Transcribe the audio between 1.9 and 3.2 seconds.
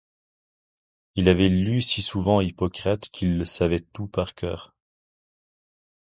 souvent Hippocrate,